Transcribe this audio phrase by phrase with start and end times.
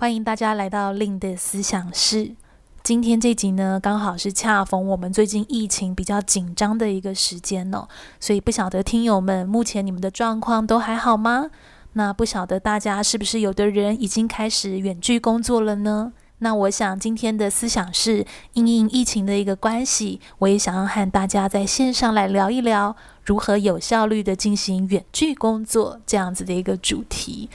[0.00, 2.34] 欢迎大家来到令的思想室。
[2.82, 7.86] 今天这集呢，刚好是恰逢我们最近疫情比较紧张的一个时间哦，
[8.18, 11.50] 所以不晓得听友们目前你们的状况都还好吗？
[11.92, 16.14] 那不晓得大家是不是有的人已经开始远距工作了呢？
[16.38, 18.24] 那我想今天的思想是
[18.54, 27.50] 因应疫情的一个关系，我也想要和大家在线上来聊一聊如何有效率的进行远距工作这样子的一个主题。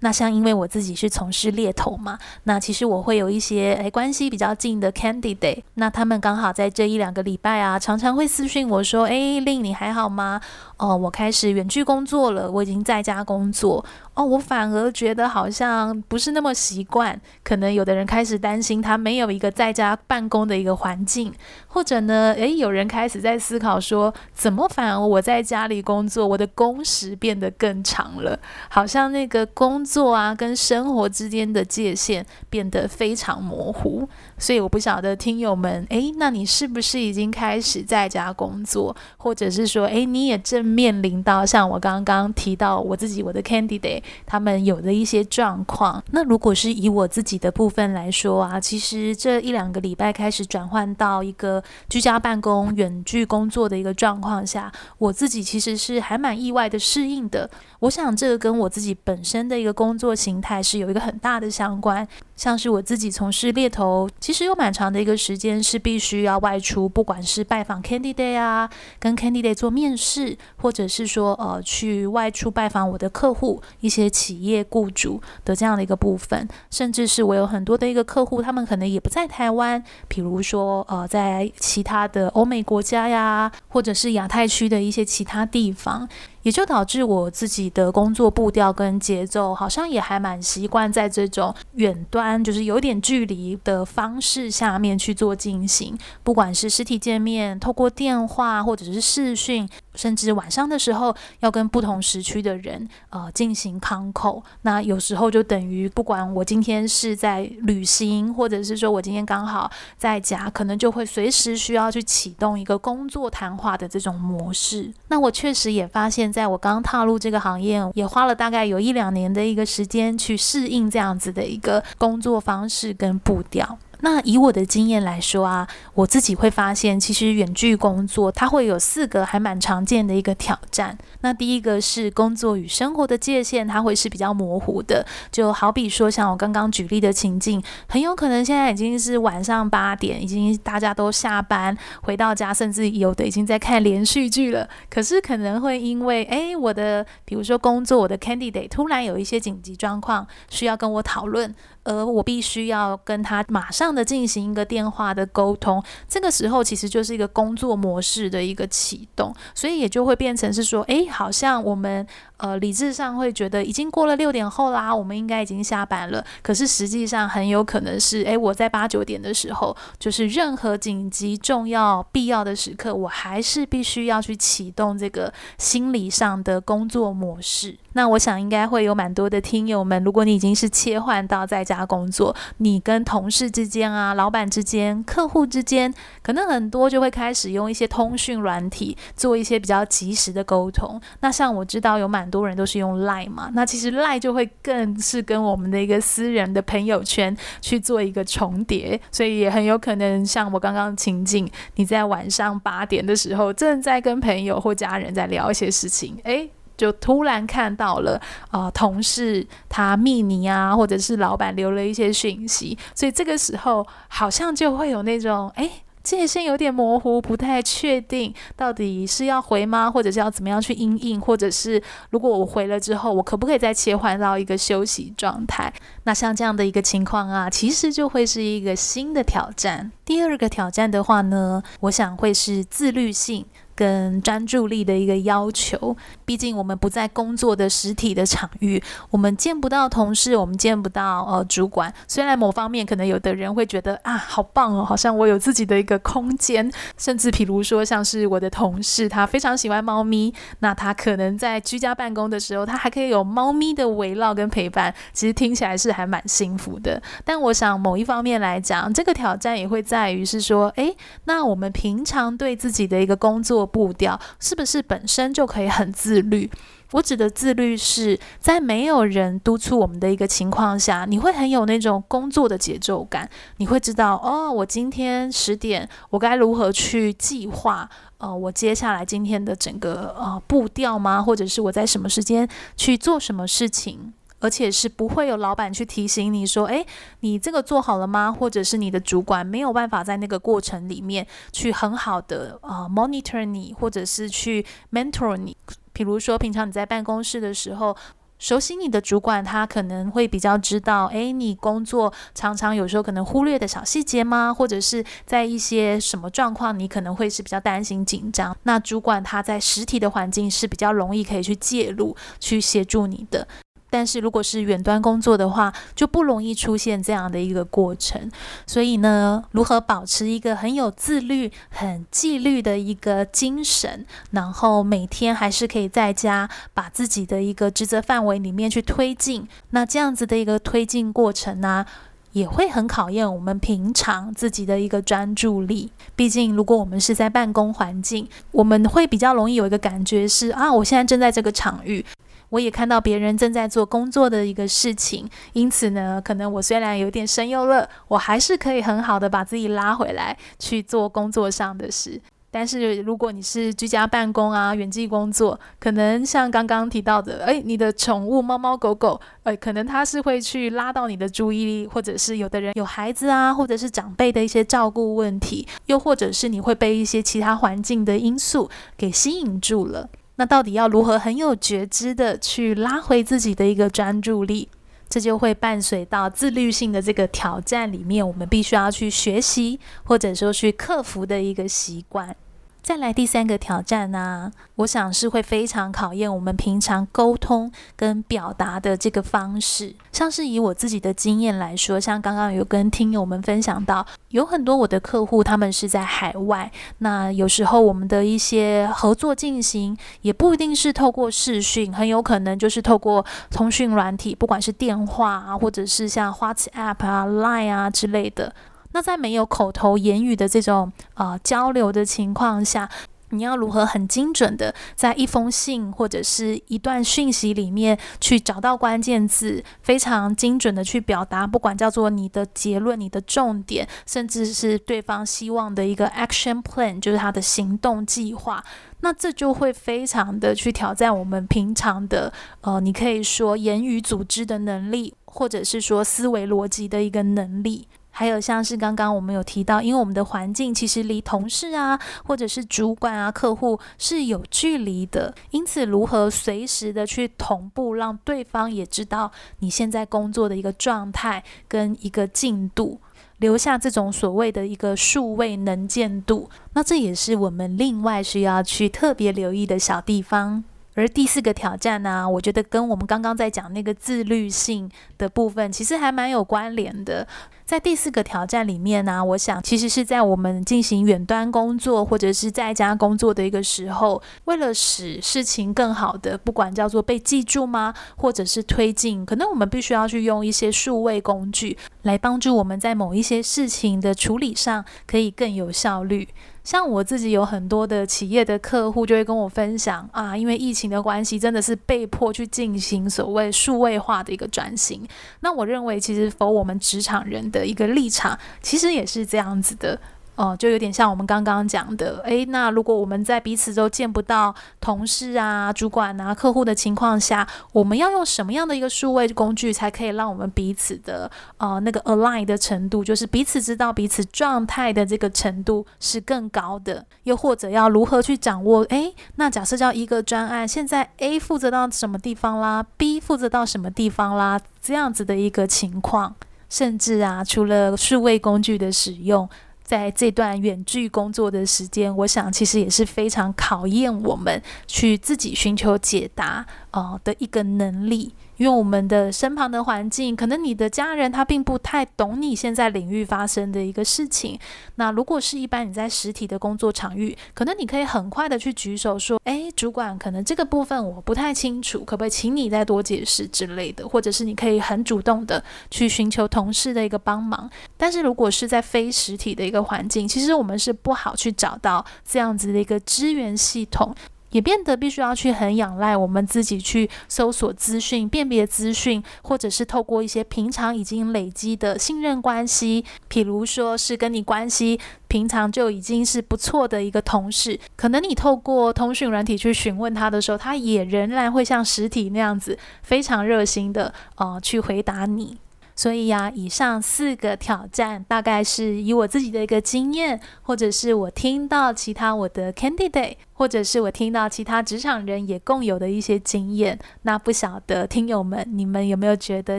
[0.00, 10.40] 那像因为我自己是从事猎头嘛，那其实我会有一些诶关系比较近的 candidate，那他们刚好在这一两个礼拜啊，常常会私讯我说，诶令你还好吗？
[10.76, 13.84] 哦，我开始远距工作了，我已经在家工作。
[14.14, 21.32] 哦，我反而觉得好像不是那么习惯，可能有的人开始担心他没有一个在家办公的一个环境，
[21.68, 34.08] 或者呢，诶，有人开始在思考说，怎么反而我在家里工作，我的工时变得更长了，好像那个工作啊跟生活之间的界限变得非常模糊。
[34.38, 44.02] 所以我不晓得听友们，诶，那你是不是已经开始在家工作，或者是说，诶，你也正面临到像我刚刚提到我自己我的 candidate。
[44.26, 57.50] 他们有的一些状况，那如果是以我自己的部分来说啊，其实这一两个礼拜开始转换到一个居家办公、远距工作的一个状况下，我自己其实是还蛮意外的适应的。
[57.80, 62.06] 我想这个跟我自己本身的一个工作形态是有一个很大的相关。
[62.40, 74.08] 像是我自己从事猎头，其实有蛮长的一个时间是必须要外出，不管是拜访 candidate 啊，跟 candidate 做面试，或者是说呃去外出拜访我的客户一些。
[74.20, 86.08] 企业雇主的这样的一个部分，甚至是我有很多的一个客户，他们可能也不在台湾，比如说呃，在其他的欧美国家呀，或者是亚太区的一些其他地方。
[86.42, 95.96] 也就导致我自己的工作步调跟节奏，好像也还蛮习惯在这种远端，就是有点距离的方式下面去做进行。
[96.22, 104.42] 不管是实体见面，透过电话或者是视讯，甚至晚上的时候要跟不同时区的人呃进行 conference。
[104.62, 114.90] 那有时候就等于，不管我今天是在旅行，或者是说我今天刚好在家，可能就会随时需要去启动一个工作谈话的这种模式。
[115.08, 116.30] 那我确实也发现。
[116.30, 123.76] 在我刚踏入这个行业，也花了大概有一两年的一个时间去适应这样子的一个工作方式跟步调。
[124.02, 130.96] 那以我的经验来说啊，我自己会发现，其实远距工作它会有四个还蛮常见的一个挑战。
[131.20, 135.04] 那第一个是工作与生活的界限，它会是比较模糊的。
[135.30, 144.68] 就好比说，像我刚刚举例的情境，很有可能现在已经是晚上八点，已经大家都下班回到家，甚至有的已经在看连续剧了。
[144.88, 151.54] 可是可能会因为，诶，我的比如说工作，我的 candidate 突然有一些紧急状况需要跟我讨论。
[151.84, 162.06] 而我必须要跟他马上的进行一个电话的沟通，这个时候其实就是一个工作模式的一个启动，所以也就会变成是说，哎，好像我们
[162.36, 177.78] 呃理智上会觉得已经过了六点后啦，我们应该已经下班了，可是实际上很有可能是，哎，我在八九点的时候，就是任何紧急、重要、必要的时刻，我还是必须要去启动这个心理上的工作模式。
[177.94, 185.92] 那我想应该会有蛮多的听友们，如果你已经是切换到在家工作，你跟同事之间啊、老板之间、客户之间，
[186.22, 191.00] 可能很多就会开始用一些通讯软体做一些比较及时的沟通。
[191.20, 206.50] 那像我知道有蛮多人都是用 Line 嘛，那其实 Line 就会更是跟我们的一个私人的朋友圈去做一个重叠，所以也很有可能像我刚刚情境，你在晚上八点的时候正在跟朋友或家人在聊一些事情，诶。
[206.80, 208.18] 就突然看到了
[208.50, 215.70] 啊、同事他密你啊，或者是老板留了一些讯息，所以这个时候好像就会有那种哎，
[216.02, 225.70] 界限有点模糊，不太确定到底是要回吗，或者是要怎么样去应应，或者是如果我回了之后，我可不可以再切换到一个休息状态？
[226.04, 229.92] 那像这样的一个情况啊，其实就会是一个新的挑战。
[230.06, 233.44] 第二个挑战的话呢，我想会是自律性。
[233.80, 235.96] 跟专注力的一个要求。
[236.26, 241.90] 毕竟我们不在工作的实体的场域，我们见不到同事，我们见不到呃主管。
[242.06, 246.70] 虽然某方面可能有的人会觉得啊，好棒哦，好像我有自己的一个空间。
[246.98, 254.94] 甚至比如说像是我的同事，他非常喜欢猫咪，那他可能在居家办公的时候，他还可以有猫咪的围绕跟陪伴。
[255.14, 257.02] 其实听起来是还蛮幸福的。
[257.24, 260.94] 但我想某一方面来讲，这个挑战也会在于是说，诶，
[261.24, 266.50] 那我们平常对自己的一个工作步调，是不是本身就可以很自律？
[266.92, 277.88] 我指的自律是在没有人督促我们的一个情况下，你会很有那种工作的节奏感，你会知道哦，我今天十点我该如何去计划，
[278.18, 281.22] 呃，我接下来今天的整个呃步调吗？
[281.22, 284.12] 或者是我在什么时间去做什么事情？
[284.40, 286.84] 而且是不会有老板去提醒你说，诶，
[287.20, 288.32] 你这个做好了吗？
[288.32, 295.56] 或者是你的主管没有办法在那个过程里面去很好的呃 monitor 你，或者是去 mentor 你。
[295.92, 297.94] 比如说，平常你在办公室的时候，
[298.38, 304.54] 熟悉你的主管，他可能会比较知道，诶，你工作常常有时候可能忽略的小细节吗？
[304.54, 308.56] 或者是在一些什么状况，你可能会是比较担心紧张。
[308.62, 313.46] 那主管他在实体的环境是比较容易可以去介入，去协助你的。
[313.90, 318.30] 但是如果是远端工作的话，就不容易出现这样的一个过程。
[318.66, 331.84] 所以呢，如何保持一个很有自律、很纪律的一个精神，然后每天还是可以在家把自己的一个职责范围里面去推进，那这样子的一个推进过程呢，
[332.32, 335.90] 也会很考验我们平常自己的一个专注力。
[336.14, 342.04] 毕竟，如果我们是在办公环境，我们会比较容易有一个感觉是啊，我现在正在这个场域。
[342.50, 352.20] 我也看到别人正在做工作的一个事情，因此呢，可能我虽然有点声优了，我还是可以很好的把自己拉回来去做工作上的事。
[352.52, 370.08] 但是如果你是居家办公啊、远距工作，可能像刚刚提到的，诶，你的宠物猫猫狗狗，诶，可能它是会去拉到你的注意力，或者是有的人有孩子啊，或者是长辈的一些照顾问题，又或者是你会被一些其他环境的因素给吸引住了。
[370.40, 374.70] 那到底要如何很有觉知的去拉回自己的一个专注力？
[375.06, 382.34] 这就会伴随到自律性的这个挑战里面，我们必须要去学习，或者说去克服的一个习惯。
[382.82, 389.94] 再来第三个挑战呢、我想是会非常考验我们平常沟通跟表达的这个方式。
[390.12, 408.52] 像是以我自己的经验来说，像刚刚有跟听友们分享到，有很多我的客户他们是在海外，那有时候我们的一些合作进行也不一定是透过视讯，很有可能就是透过通讯软体，不管是电话啊，或者是像 WhatsApp 啊、Line 啊之类的。
[408.92, 412.90] 那在没有口头言语的这种呃交流的情况下，
[413.32, 428.64] 你要如何很精准的在一封信或者是一段讯息里面去找到关键字，非常精准的去表达，不管叫做你的结论、你的重点，甚至是对方希望的一个 action plan，就是他的行动计划，
[429.02, 432.32] 那这就会非常的去挑战我们平常的
[432.62, 437.86] 呃，你可以说言语组织的能力，或者是说思维逻辑的一个能力。
[438.20, 453.00] 还有像是刚刚我们有提到，因为我们的环境其实离同事啊，或者是主管啊、客户是有距离的，因此如何随时的去同步，让对方也知道你现在工作的一个状态跟一个进度，
[453.38, 460.62] 留下这种所谓的一个数位能见度，那这也是我们另外需要去特别留意的小地方。
[460.94, 467.26] 而第四个挑战呢，我觉得跟我们刚刚在讲那个自律性的部分，其实还蛮有关联的。
[467.70, 486.28] 在第四个挑战里面呢，我想其实是在我们进行远端工作或者是在家工作的一个时候，为了使事情更好的，不管叫做被记住吗，或者是推进，可能我们必须要去用一些数位工具来帮助我们在某一些事情的处理上可以更有效率。
[486.62, 495.02] 像我自己有很多的企业的客户就会跟我分享啊，因为疫情的关系，真的是被迫去进行所谓数位化的一个转型。
[495.40, 499.98] 那我认为，其实否我们职场人的的一个立场，其实也是这样子的。
[500.36, 517.04] 哦，就有点像我们刚刚讲的，诶，那如果我们在彼此都见不到同事啊、主管啊、客户的情况下，我们要用什么样的一个数位工具，才可以让我们彼此的呃那个 align 的程度，就是彼此知道彼此状态的这个程度是更高的？
[517.24, 518.82] 又或者要如何去掌握？
[518.84, 526.34] 诶，那假设叫一个专案，现在 A 负责到什么地方啦，B 负责到什么地方啦，这样子的一个情况，
[526.70, 529.46] 甚至啊，除了数位工具的使用。
[529.82, 538.32] 在这段远距工作的时间，我想其实也是非常考验我们去自己寻求解答呃的一个能力。
[538.60, 544.58] 因为我们的身旁的环境，可能你的家人他并不太懂你现在领域发生的一个事情。
[544.96, 557.70] 那如果是一般你在实体的工作场域，可能你可以很快的去举手说：“诶，主管，可能这个部分我不太清楚，可不可以请你再多解释之类的？”或者是你可以很主动的去寻求同事的一个帮忙。
[557.96, 564.14] 但是如果是在非实体的一个环境，其实我们是不好去找到这样子的一个资源系统。
[564.50, 585.58] 也变得必须要去很仰赖我们自己去搜索资讯、辨别资讯，或者是透过一些平常已经累积的信任关系，譬如说是跟你关系平常就已经是不错的一个同事，可能你透过通讯软体去询问他的时候，他也仍然会像实体那样子非常热心的呃去回答你。
[586.00, 596.98] 所以呀，以上四个挑战大概是以我自己的一个经验，或者是我听到其他我的 candidate，或者是我听到其他职场人也共有的一些经验。
[597.24, 599.78] 那不晓得听友们，你们有没有觉得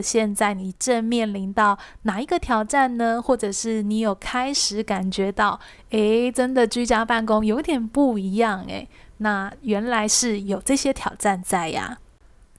[0.00, 3.20] 现在你正面临到哪一个挑战呢？
[3.20, 5.58] 或者是你有开始感觉到，
[5.90, 11.98] 诶，真的居家办公有点不一样诶，那原来是有这些挑战在呀。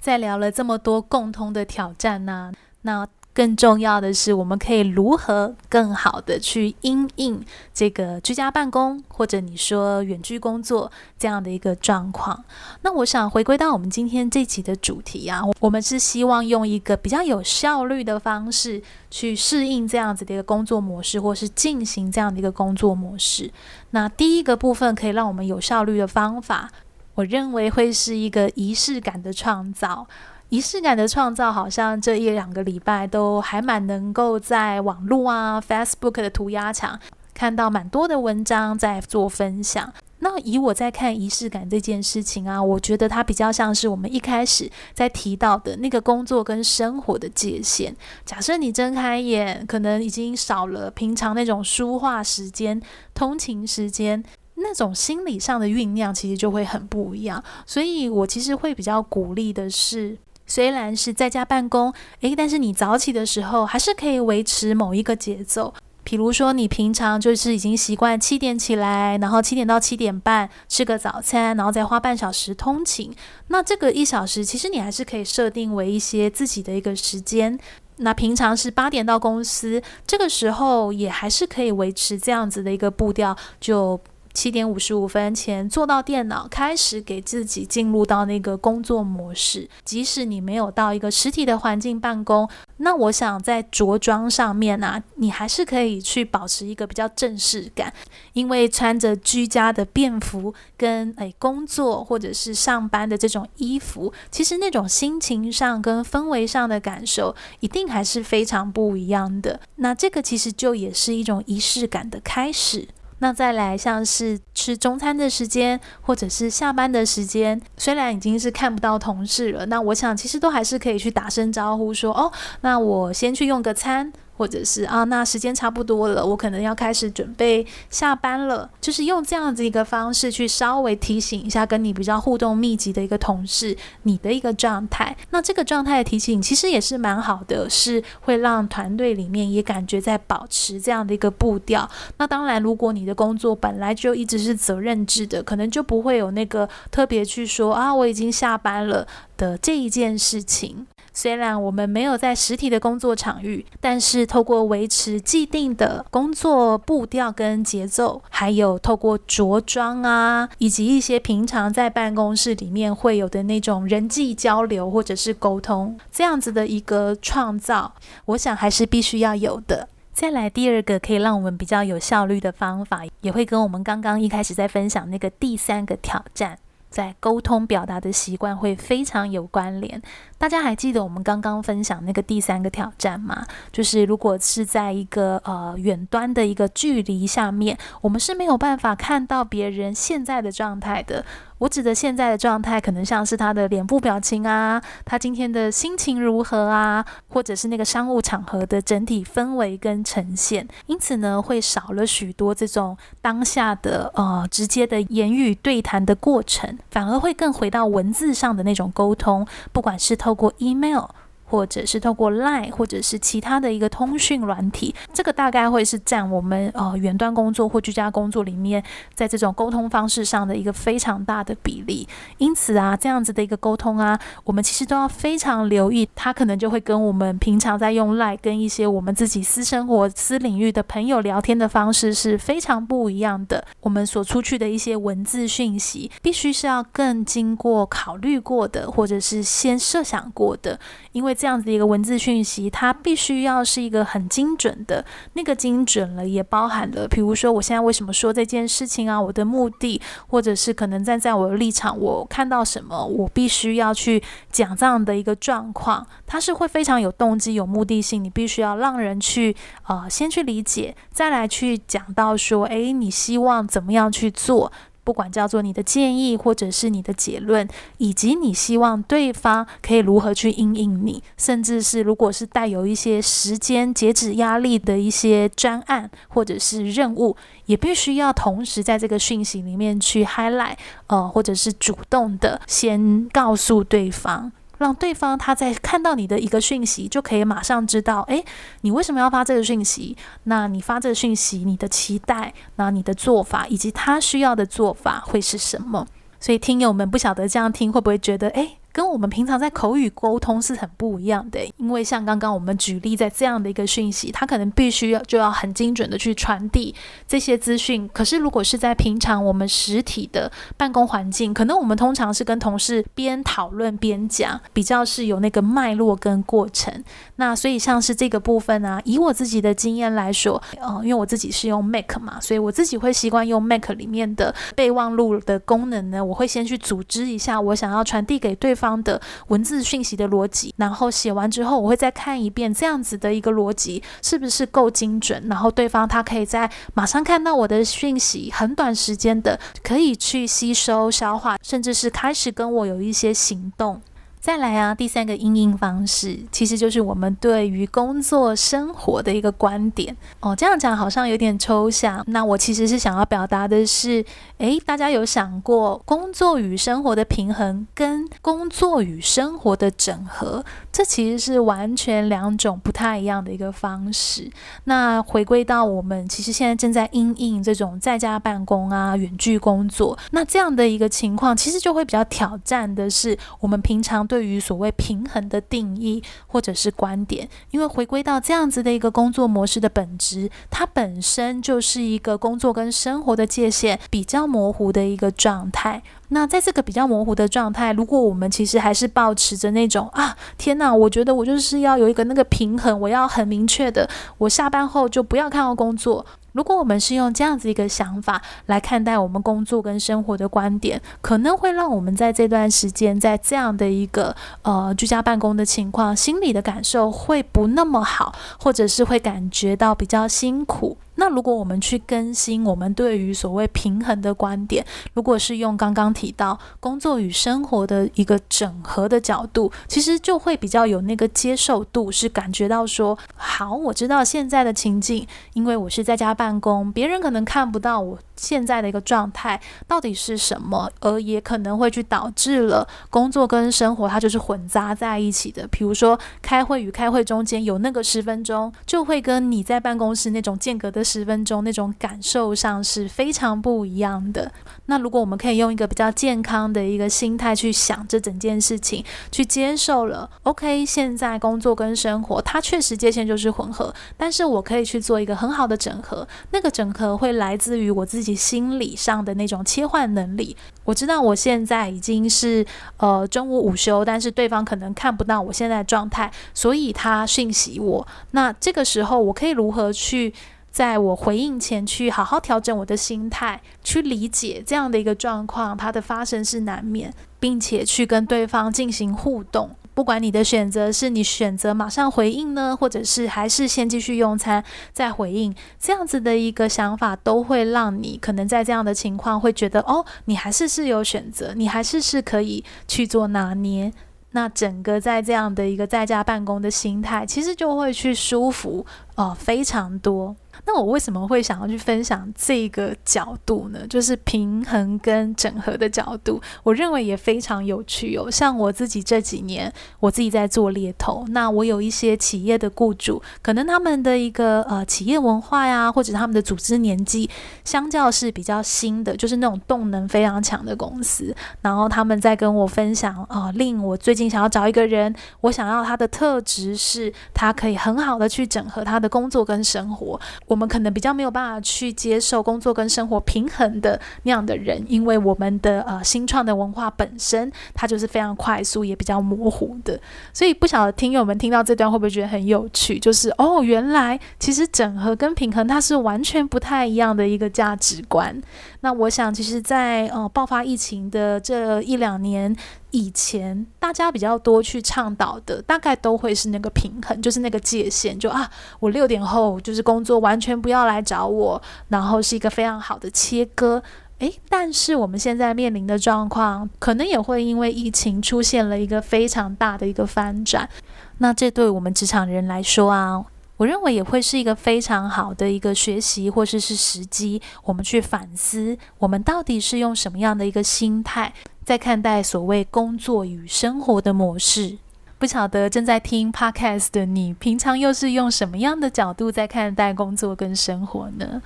[0.02, 2.52] 在聊了这么多共通的挑战呢，
[2.82, 3.08] 那。
[3.34, 12.44] 更重要的是，我们可以如何更好的去因应这个居家办公，或者你说远距工作这样的一个状况。
[12.82, 23.52] 那我想回归到我们今天这期的主题啊，我们是希望用一个比较有效率的方式去适应这样子的一个工作模式，或是进行这样的一个工作模式。
[23.90, 26.70] 那第一个部分可以让我们有效率的方法，
[27.16, 30.08] 我认为会是一个仪式感的创造。
[30.54, 37.00] 仪式感的创造，好像这一两个礼拜都还蛮能够在网络啊、Facebook 的涂鸦墙
[37.34, 39.92] 看到蛮多的文章在做分享。
[40.20, 47.96] 那以我在看仪式感这件事情啊，我觉得它比较像是我们一开始在提到的那个工作跟生活的界限。
[48.24, 52.80] 假设你睁开眼，可能已经少了平常那种书画时间、
[53.16, 57.44] 通勤时间，那种心理上的酝酿，其实就会很不一样。
[57.66, 60.16] 所以我其实会比较鼓励的是。
[60.54, 61.92] 虽然是在家办公，
[62.22, 65.74] 诶，但是你早起的时候还是可以维持某一个节奏。
[66.04, 73.12] 比如说，你平常就是已经习惯七点起来，然后七点到七点半吃个早餐，然后再花半小时通勤。
[73.48, 77.58] 那这个一小时，其实你还是可以设定为一些自己的一个时间。
[77.96, 84.00] 那平常是八点到公司，这个时候也还是可以维持这样子的一个步调，就。
[84.34, 89.70] 七点五十五分前坐到电脑，开始给自己进入到那个工作模式。
[89.86, 97.94] 即使你没有到一个实体的环境办公，那我想在着装上面呢、你还是可以去保持一个比较正式感，
[98.34, 109.60] 因为穿着居家的便服跟诶工作或者是上班的这种衣服，其实那种心情上跟氛围上的感受，一定还是非常不一样的。
[109.76, 112.88] 那这个其实就也是一种仪式感的开始。
[113.20, 124.12] 那再来像是吃中餐的时间，或者是下班的时间，虽然已经是看不到同事了，那我想其实都还是可以去打声招呼说，哦，那我先去用个餐。
[124.36, 128.70] 或者是啊，那时间差不多了，我可能要开始准备下班了。
[128.82, 135.16] 就是用这样子一个方式去稍微提醒一下跟你比较互动密集的一个同事，你的一个状态。
[135.30, 141.90] 那这个状态的提醒其实也是蛮好的，是会让团队里面也感觉在保持这样的一个步调。
[142.18, 150.88] 那当然，如果你的工作本来就一直是责任制的，可能就不会有那个特别去说啊，我已经下班了的这一件事情。
[151.14, 167.94] 虽然我们没有在实体的工作场域，但是透过维持既定的工作步调跟节奏，还有透过着装啊，以及一些平常在办公室里面会有的那种人际交流或者是沟通，这样子的一个创造，
[168.26, 169.88] 我想还是必须要有的。
[170.12, 176.60] 再来第二个可以让我们比较有效率的方法，也会跟我们刚刚一开始在分享那个第三个挑战。
[176.94, 180.00] 在沟通表达的习惯会非常有关联。
[180.38, 183.44] 大家还记得我们刚刚分享那个第三个挑战吗？
[183.72, 191.26] 就是如果是在一个呃远端的一个距离下面，我们是没有办法看到别人现在的状态的。
[191.60, 200.68] 我指的现在的状态，可能像是他的脸部表情啊，他今天的心情如何啊，或者是那个商务场合的整体氛围跟呈现。
[200.88, 211.06] 因此呢，会少了许多这种当下的呃直接的言语对谈的过程，反而会更回到文字上的那种沟通，不管是透过 email。
[211.54, 218.84] 或者是透过 Line，或者是其他的一个通讯软体，这个大概会是占我们呃远端工作或居家工作里面，
[219.14, 222.08] 在这种沟通方式上的一个非常大的比例。
[222.40, 233.64] 因此啊，这样子的一个沟通啊，我们其实都要非常留意，它可能就会跟我们平常在用 Line 跟一些我们自己私生活、私领域的朋友聊天的方式是非常不一样的。
[233.82, 240.80] 我们所出去的一些文字讯息，必须是要更经过考虑过的，或者是先设想过的，
[241.12, 245.04] 因为这样子的一个文字讯息，它必须要是一个很精准的。
[245.34, 254.24] 那个精准了，也包含了，比如说我现在为什么说这件事情啊，我的目的，或者是可能站在我的立场，我看到什么，我必须要去
[254.54, 258.24] 讲这样的一个状况，它是会非常有动机、有目的性。
[258.24, 259.54] 你必须要让人去
[259.88, 264.72] 呃先去理解，再来去讲到说，诶，你希望怎么样去做。
[265.04, 267.68] 不管叫做你的建议，或者是你的结论，
[267.98, 284.52] 以及你希望对方可以如何去应应你，甚至是如果是带有一些时间截止压力的一些专案或者是任务，也必须要同时在这个讯息里面去 highlight，呃，或者是主动的先告诉对方。
[284.84, 288.44] 让对方他在看到你的一个讯息，就可以马上知道，诶，
[288.82, 290.16] 你为什么要发这个讯息？
[290.44, 296.06] 那你发这个讯息，你的期待，那你的做法，以及他需要的做法会是什么？
[296.40, 298.78] 所以听友们不晓得这样听会不会觉得，诶。
[298.94, 306.94] 跟我们平常在口语沟通是很不一样的，因为像刚刚我们举例，在这样的一个讯息，它可能必须要就要很精准的去传递
[307.28, 308.08] 这些资讯。
[308.14, 317.04] 可是如果是在平常我们实体的办公环境，可能我们通常是跟同事边讨论边讲，比较是有那个脉络跟过程。
[317.38, 344.02] 那所以像是这个部分啊，以我自己的经验来说，呃，因为我自己是用 Mac 嘛，所以我自己会习惯用 Mac 里面的备忘录的功能呢，我会先去组织一下我想要传递给对方方的文字讯息的逻辑，然后写完之后，我会再看一遍这样子的一个逻辑是不是够精准，然后对方他可以在马上看到我的讯息，很短时间的可以去吸收消化，甚至是开始跟我有一些行动。
[344.44, 350.54] 再来啊，第三个因应方式，其实就是我们对于工作生活的一个观点哦。
[350.54, 354.22] 这样讲好像有点抽象，那我其实是想要表达的是，
[354.58, 360.66] 诶，大家有想过工作与生活的平衡跟工作与生活的整合？
[360.92, 364.52] 这其实是完全两种不太一样的一个方式。
[364.84, 374.28] 那回归到我们其实现在正在因应这种在家办公啊、远距工作，那这样的一个情况，其实就会比较挑战的是我们平常。
[374.34, 386.02] 对于所谓平衡的定义或者是观点，因为回归到这样子的一个工作模式的本质，它本身就是一个工作跟生活的界限比较模糊的一个状态。
[386.30, 396.26] 那在这个比较模糊的状态，如果我们其实还是保持着那种啊，天哪，我觉得我就是要有一个那个平衡，我要很明确的，我下班后就不要看到工作。
[396.54, 410.98] 如果我们是用这样子一个想法来看待我们工作跟生活的观点，可能会让我们在这段时间，在这样的一个呃居家办公的情况，心里的感受会不那么好，或者是会感觉到比较辛苦。
[411.16, 435.66] 那如果我们去更新我们对于所谓平衡的观点，如果是用刚刚提到工作与生活的一个整合的角度，其实就会比较有那个接受度，是感觉到说，好，我知道现在的情境，因为我是在家办公，别人可能看不到我现在的一个状态到底是什么，而也可能会去导致了工作跟生活它就是混杂在一起的。
[435.68, 441.04] 比如说开会与开会中间有那个十分钟，就会跟你在办公室那种间隔的。
[441.04, 444.52] 十分钟那种感受上是非常不一样的。
[444.86, 456.26] 那如果我们可以用一个比较健康的一个心态去想这整件事情，去接受了，OK，现在工作跟生活它确实界限就是混合，但是我可以去做一个很好的整合。
[456.52, 460.56] 那个整合会来自于我自己心理上的那种切换能力。
[460.84, 462.64] 我知道我现在已经是
[462.98, 468.08] 呃中午午休，但是对方可能看不到我现在的状态，所以他讯息我。
[468.32, 470.32] 那这个时候我可以如何去？
[470.74, 479.76] 在我回应前，去好好调整我的心态，去理解这样的一个状况，它的发生是难免，并且去跟对方进行互动。
[479.94, 493.94] 不管你的选择是你选择马上回应呢，或者是还是先继续用餐再回应，这样子的一个想法，都会让你可能在这样的情况会觉得，哦，你还是是有选择，你还是是可以去做拿捏。
[494.32, 498.84] 那整个在这样的一个在家办公的心态，其实就会去舒服
[499.16, 500.36] 哦，非常多。
[500.66, 503.86] 那我为什么会想要去分享这个角度呢？
[503.88, 508.30] 就是平衡跟整合的角度，我认为也非常有趣哦。
[508.32, 517.30] 像我自己这几年，我自己在做猎头，那我有一些企业的雇主，可能他们的一个呃企业文化呀，或者他们的组织年纪，
[517.64, 521.36] 相较是比较新的，就是那种动能非常强的公司。
[521.62, 530.20] 然后他们在跟我分享啊、令我最近想要找一个人，我想要他的特质是，他可以很好的去整合他的工作跟生活。
[530.46, 540.00] 我们可能比较没有办法去接受工作跟生活平衡的那样的人，因为我们的呃新创的文化本身它就是非常快速也比较模糊的，
[540.34, 543.00] 所以不晓得听友们听到这段会不会觉得很有趣？
[543.00, 548.42] 就是哦，原来其实整合跟平衡它是完全不太一样的一个价值观。
[548.84, 552.56] 那我想，其实在呃爆发疫情的这一两年。
[552.96, 558.48] 以前大家比较多去倡导的，大概都会是那个平衡，就是那个界限，就啊，
[558.80, 563.82] 我六点后就是工作，完全不要来找我，然后是一个非常好的切割。
[564.20, 570.70] 诶，但是我们现在面临的状况，可能也会因为疫情出现了一个非常大的一个翻转。
[571.18, 573.26] 那这对我们职场人来说啊，
[573.64, 581.34] 我认为也会是一个非常好的一个学习，或者是时机，我们去反思，我们到底是用什么样的一个心态。
[581.64, 584.78] 在看待所谓工作与生活的模式，
[585.24, 591.42] 不晓得正在听 Podcast 的你，平常又是用什么样的角度在看待工作跟生活呢？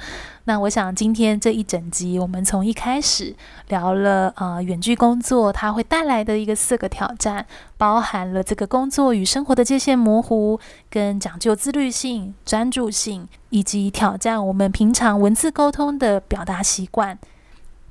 [0.46, 3.36] 那我想今天这一整集，我们从一开始
[3.68, 7.46] 聊了呃远距工作它会带来的一个四个挑战，
[7.78, 10.60] 包含了这个工作与生活的界限模糊，
[10.90, 17.20] 跟讲究自律性、专注性，以及挑战我们平常文字沟通的表达习惯。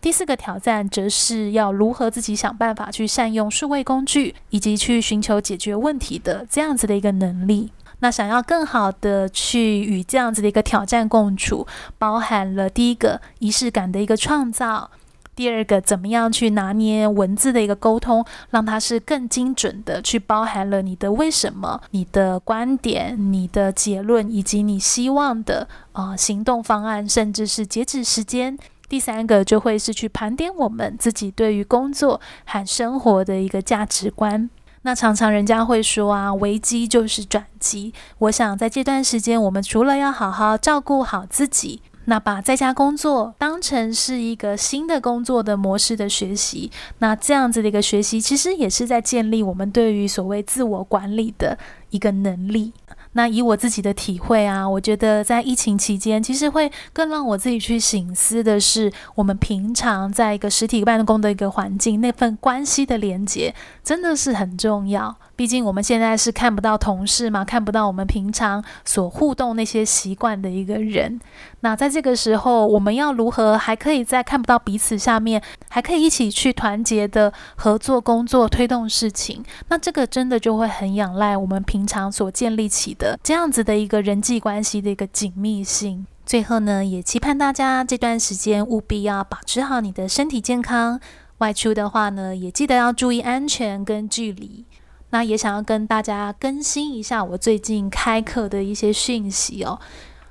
[0.07, 7.73] 第四个挑战，则是要如何自己想办法去善用数位工具，以及去寻求解决问题的这样子的一个能力。
[7.99, 11.67] 那想要更好的去与这样子的一个挑战共处，
[11.99, 14.89] 包含了第一个仪式感的一个创造，
[15.35, 28.57] 第二个怎么样去拿捏文字的一个沟通，让它是更精准的去包含了你的为什么、你的观点、你的结论，以及你希望的啊、行动方案，甚至是截止时间。
[28.89, 34.49] 第三个就会是去盘点我们自己对于工作和生活的一个价值观。
[34.83, 37.93] 那常常人家会说啊，危机就是转机。
[38.19, 51.59] 我想在这段时间，我们除了要好好照顾好自己，那把在家工作当成是一个新的工作的模式的学习，那这样子的一个学习，其实也是在建立我们对于所谓自我管理的
[51.91, 52.73] 一个能力。
[53.17, 65.17] 那以我自己的体会啊，我觉得在疫情期间，其实会更让我自己去省思的是，我们平常在一个实体办公的一个环境，那份关系的连接真的是很重要。
[65.37, 71.21] 毕竟我们现在是看不到同事嘛，看不到我们平常所互动那些习惯的一个人。
[71.61, 79.45] 那在这个时候，我们要如何还可以在看不到彼此下面，还可以一起去团结的合作工作，推动事情？
[79.69, 86.07] 那这个真的就会很仰赖我们平常所建立起的这样子的一个人际关系的一个紧密性。
[86.25, 90.99] 最后呢，也期盼大家这段时间务必要保持好你的身体健康。
[91.39, 94.65] 外出的话呢，也记得要注意安全跟距离。
[95.11, 99.79] 那也想要跟大家更新一下我最近开课的一些讯息哦。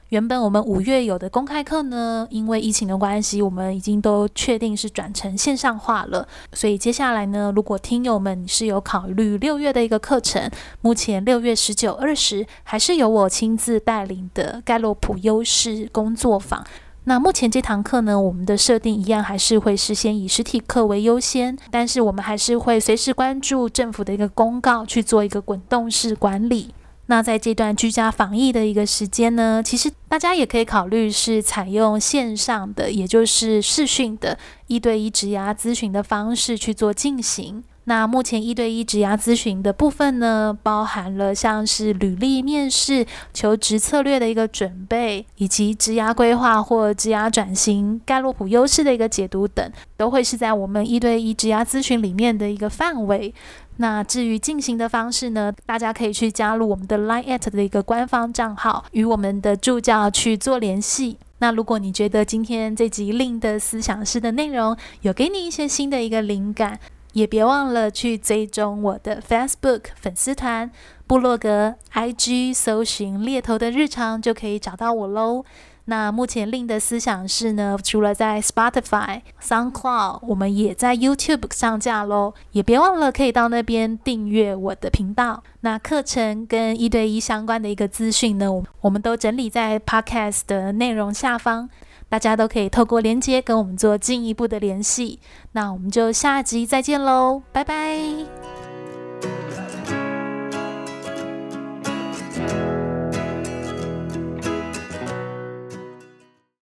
[0.09, 6.25] 原本我们五月有的公开课呢，因为疫情的关系，我们已经都确定是转成线上化了。
[6.53, 10.49] 所以接下来呢，如果听友们是有考虑六月的一个课程，
[10.81, 16.63] 目前六月十九、二十还是由我亲自带领的盖洛普优势工作坊。
[17.07, 26.73] 那目前这堂课呢，我们的设定一样还是会事先以实体课为优先，但是我们还是会随时关注政府的一个公告，去做一个滚动式管理。
[27.05, 37.63] 那在这段居家防疫的一个时间呢，其实大家也可以考虑是采用线上的，也就是视讯的一对一职涯咨询的方式去做进行。
[37.87, 53.33] 那目前一对一职涯咨询的部分呢，包含了像是履历面试、求职策略的一个准备，以及职涯规划或职涯转型、盖洛普优势的一个解读等，都会是在我们一对一职涯咨询里面的一个范围。
[53.77, 61.17] 那至于进行的方式呢，大家可以去加入我们的 Line@ 的一个官方账号，与我们的助教去做联系。
[61.39, 66.79] 那如果你觉得今天这集令的思想师的内容有给你一些新的一个灵感，
[67.15, 70.69] 也别忘了去追踪我的 Facebook 粉丝团、
[71.07, 75.45] 部落格、IG，搜寻猎头的日常就可以找到我喽。
[75.85, 82.33] 那目前令的思想是呢，除了在 Spotify、SoundCloud，我们也在 YouTube 上架喽。
[82.51, 85.41] 也别忘了可以到那边订阅我的频道。
[85.61, 88.49] 那课程跟一对一相关的一个资讯呢，
[88.81, 91.69] 我们都整理在 Podcast 的内容下方，
[92.15, 95.19] 大家都可以透过连接跟我们做进一步的联系。
[95.51, 98.54] 那我们就下集再见喽，拜拜。